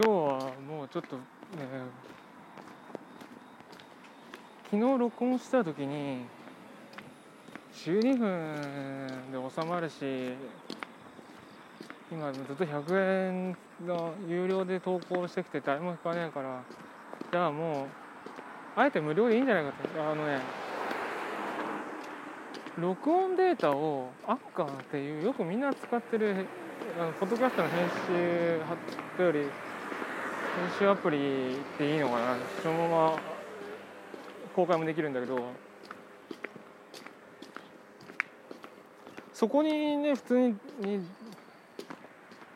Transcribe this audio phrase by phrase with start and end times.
[0.00, 1.22] 今日はもうちょっとね
[4.70, 6.24] 昨日録音した時に
[7.74, 10.36] 12分で収まるし
[12.12, 13.56] 今ずっと100円
[13.88, 16.62] の有料で投稿してきて誰も引かないから
[17.32, 17.86] じゃあもう
[18.76, 20.00] あえて無料でいいんじゃないかと。
[20.00, 20.38] あのね
[22.78, 26.46] 録音データをアッカーっていうよくみんな使ってる
[27.00, 29.50] あのポッドキャストの編集より
[30.58, 31.20] 編集アプリっ
[31.78, 32.36] ていいのかな？
[32.62, 33.18] そのまま
[34.56, 35.38] 公開もできるんだけど
[39.32, 40.56] そこにね普通に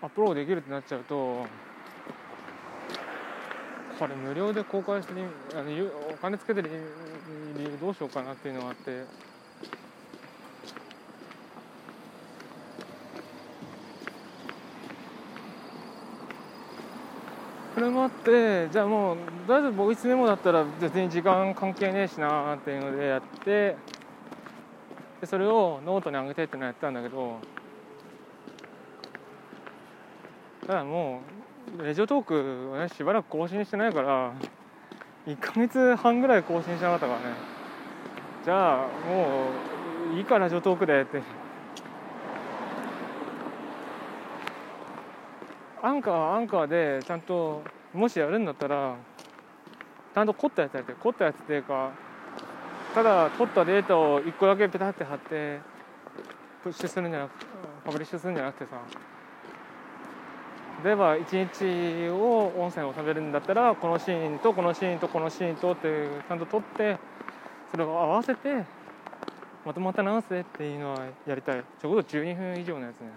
[0.02, 1.46] アップロードできるってなっちゃうと
[4.00, 5.14] これ無料で公開して
[5.54, 5.70] あの
[6.12, 6.70] お金つけてる
[7.56, 9.31] 理由どうしようかなっていうのがあって。
[17.82, 19.16] れもあってじゃあもう
[19.46, 23.76] とりあえずボイスメモだったら別に時間関係ねえしなっていうのでやって
[25.20, 27.38] でそれをノートに上げてってのやったんだけど
[30.66, 31.20] ただも
[31.78, 34.32] うラジオトークをねしばらく更新してないから
[35.26, 37.24] 1ヶ月半ぐらい更新しなかったからね。
[38.44, 39.50] じゃあも
[40.12, 41.41] ういいかラジオトークでって。
[45.84, 48.96] アンカーアンカーでちゃんともしやるんだったら
[50.14, 51.90] ちゃんと凝ったやつやって凝ったやつっていうか
[52.94, 55.60] ただ取ったデータを1個だけペタって貼って
[56.62, 57.32] プッシュするんじゃなく
[57.84, 58.80] パブリッシュするんじゃなくてさ。
[60.84, 66.98] 例えば1日を音声を収めるんだったらこのシーンとこのシーンとこのシーンとってちゃんと撮って
[67.70, 68.64] それを合わせて
[69.64, 71.62] まとまった直せっていうのはやりたい。
[71.80, 73.12] ちょうど12分以上のやつね。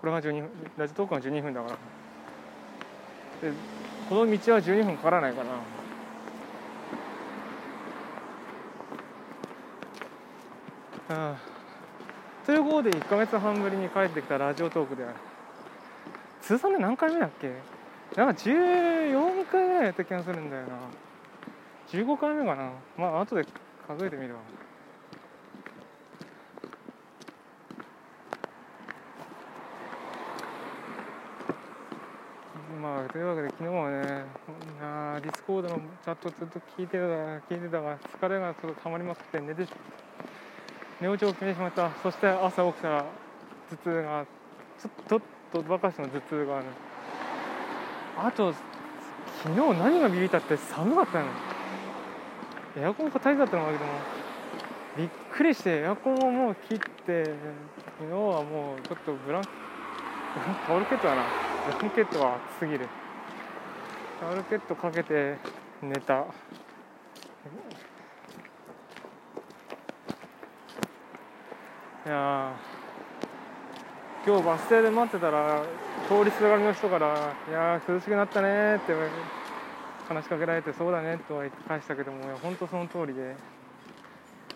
[0.00, 1.70] これが12分ラジオトークが12分だか
[3.42, 3.50] ら。
[3.50, 3.56] で
[4.08, 5.50] この道は12分かからないかな。
[11.10, 11.36] ああ。
[12.46, 15.04] ということで1か月半ぶりに帰ってきたラジオトークで
[16.40, 17.52] 通算で何回目だっけ？
[18.16, 20.68] なんか14回ぐらいやった気がするんだよな。
[21.90, 22.70] 15回目かな。
[22.96, 23.44] まあ後で
[23.86, 24.40] 数えてみるわ。
[32.88, 34.24] まあというわけで昨日はね
[34.80, 36.98] あディスコードのチャットずっと聞いてた
[37.54, 39.66] 聞いてたが疲れがちょっとたまりまくって寝て
[40.98, 41.90] 寝落ちを決めてしまった。
[42.02, 43.04] そして朝起きたら
[43.70, 44.26] 頭痛が
[45.06, 45.20] ちょっ
[45.52, 46.66] とばかしの頭痛がある。
[48.16, 48.54] あと
[49.42, 51.26] 昨日何がビビったって寒かったの。
[52.78, 53.90] エアコン硬いだったのだけども。
[54.96, 57.24] びっくりしてエアコンをもう切って
[57.98, 59.42] 昨日はもうちょっとブラン
[60.66, 61.47] タオルケットだな。
[61.68, 62.88] ブランケットは暑すぎる
[64.18, 65.36] タオルケットかけて
[65.82, 66.24] 寝た
[72.06, 72.56] いや
[74.26, 75.62] 今日バス停で待ってたら
[76.08, 78.94] 通りすがりの人から「いや涼しくなったね」って
[80.08, 83.36] 話しかけられて「そうだね」とは言って返したけどもいや本当その通りで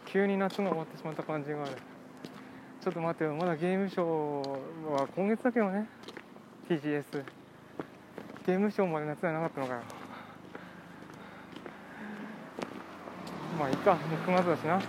[0.07, 1.73] 急に夏が終わってしまった感じがある
[2.81, 5.87] ちょっと待ってよまだゲームショーは今月だけどね
[6.69, 7.25] TGS
[8.47, 9.81] ゲームショーまで夏じゃなかったのかよ。
[13.59, 13.95] まあいいか。
[13.95, 14.81] もう9月だしな。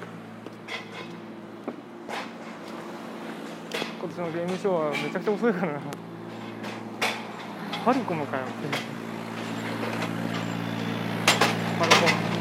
[4.00, 5.80] 今年のゲームショーはめちゃくちゃ遅いからな。
[5.80, 8.44] ファルコムかよ。
[8.46, 12.34] ファルコム。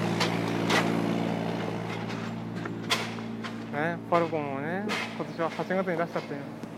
[3.72, 4.84] ねファルコムをね
[5.16, 6.71] 今年は8月に出したっていう。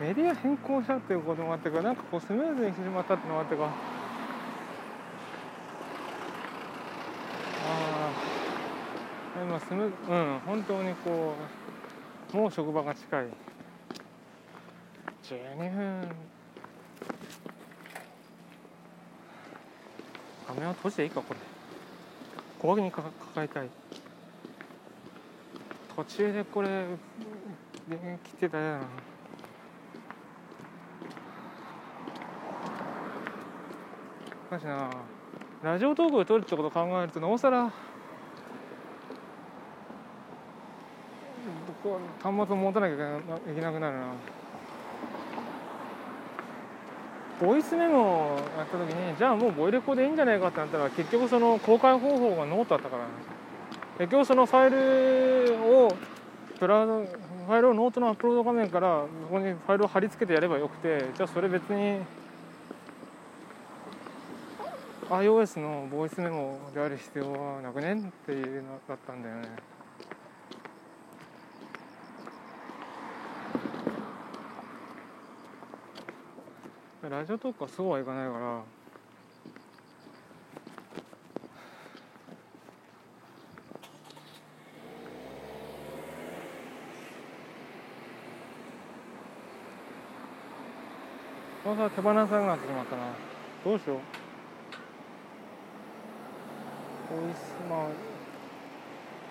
[0.00, 3.64] メディア変更したっていうこともあってかなんかこうスムーズにしてしまったっていうのもあってか。
[3.64, 3.70] あ
[9.36, 11.34] あ今スムうん本当にこ
[12.32, 13.26] うもう職場が近い。
[15.24, 16.08] 12分。
[20.48, 21.40] 画面を閉じていいかこれ
[22.58, 23.68] 小分けに抱えたい。
[25.94, 26.86] 途中でこれ
[27.88, 28.80] 電源切ってたや
[34.50, 34.90] なしかしな。
[35.62, 37.64] ラジオトークを撮るってことを考えるとなおさら。
[37.64, 37.72] 端
[42.22, 44.12] 末を持たなきゃいけなくなるな。
[47.40, 53.04] ボイスメモやった時にじゃあもうボイレコでいいんじゃないかってなったら結局その公開方法がノートだったから
[53.98, 54.70] 結局そのファイ
[55.54, 55.96] ルを
[56.58, 56.84] プラ
[57.48, 62.02] ファイルをノートのアップロード画面からそこにファイルを貼り付けてやればよくてじゃあそれ別に
[65.08, 69.48] iOS のボイスメモである必要はなくねっていうのだったんだよね。
[77.08, 78.62] ラジオトークはそうはいかないから
[91.68, 93.02] まさ手放さなくなってしまったな。
[93.62, 93.98] どうしよう。
[97.10, 97.88] ボイスまあ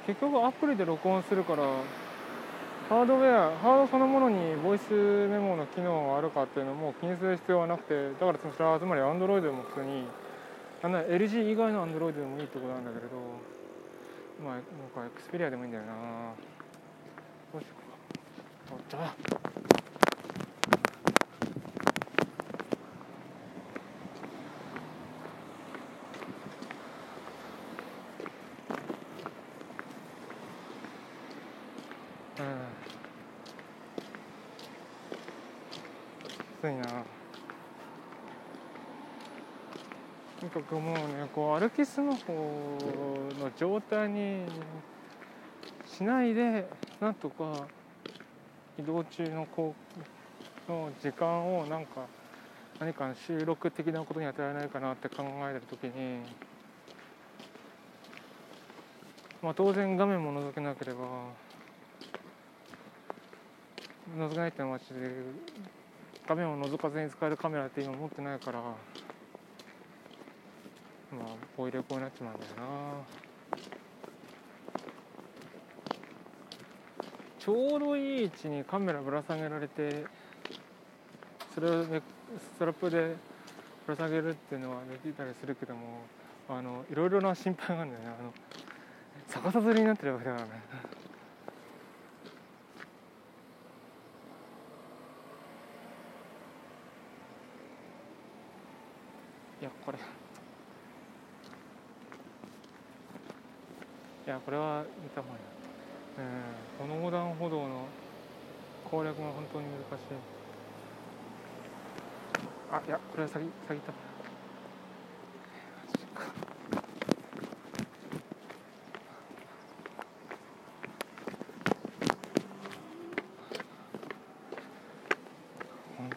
[0.05, 1.63] 結局アプリで録音するから
[2.89, 10.05] ハードウェアハードそのものにボイスメモの機能があるかっていうのも気にする必要はなくてだからそれはつまり Android でも普通に
[10.83, 13.17] あの LG 以外の Android でもいいってことなんだけれど
[14.43, 14.61] まあなん
[15.09, 16.33] か Xperia でもいいんだよな。
[17.51, 17.69] どうしよ
[18.69, 18.91] う
[19.31, 19.36] か。
[36.67, 36.83] おっちゃついな
[40.39, 42.77] とにかくもうねこう歩きスマホ
[43.39, 44.45] の状態に
[45.85, 46.67] しないで
[46.99, 47.67] なんとか
[48.77, 49.73] 移動中のこ
[50.67, 52.05] うの時間をなんか
[52.79, 56.19] 何か収録的なことに当てられないかなって考えてる時に
[59.41, 60.99] まあ当然画面も覗けなければ
[64.15, 65.09] 覗けないってのはマジで
[66.27, 68.73] 画面を覗かずに使えるカメラって今持ってないからまあ
[71.55, 72.67] こういう旅行になっちまうんだよな。
[77.39, 80.03] ちょうどいい位置にカメラぶら下げられて
[81.55, 82.01] それをね
[82.37, 83.15] ストラップで
[83.85, 86.01] ぶら下げるっていうのはできたりするけども
[86.49, 88.15] あのいろいろな心配があるんだよね。
[88.19, 88.33] あの
[89.29, 90.51] 逆さずりになってるわけだからね。
[99.59, 99.97] いやこれ。
[99.97, 100.01] い
[104.29, 105.43] やこれは見た方がいい
[106.19, 106.87] うん。
[106.87, 107.87] この横断歩道の
[108.89, 110.05] 攻略が本当に難しい。
[112.71, 113.93] あいやこれは先先行った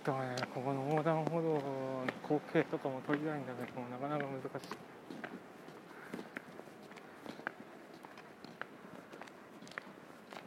[0.02, 1.60] 本当はねここの横断歩道の
[2.22, 4.68] 光景とかも撮りたいんだけどもなかなか難しい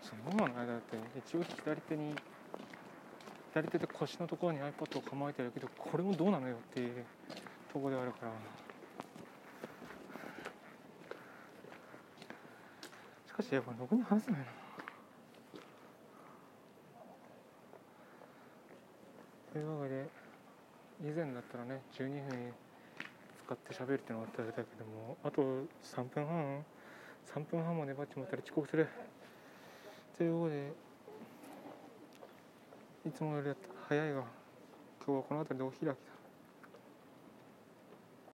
[0.01, 2.15] そのままの間だって一応左手に
[3.53, 7.05] 左手で腰のところに iPad を構えてるけどこれもどうなのよっていう
[7.71, 8.31] ところであるから
[13.27, 14.62] しかしやっぱろくに話せないな
[19.53, 20.09] というわけで
[21.03, 22.53] 以前だったらね12分
[23.45, 25.43] 使って喋るってのがあったんだけどもあと
[25.83, 26.65] 3分半
[27.35, 28.87] 3分半も粘っちまったら遅刻する。
[30.17, 30.71] というわけで
[33.09, 33.53] いつもより
[33.87, 34.23] 早いが
[35.05, 36.12] 今日はこの辺りでお開きだ。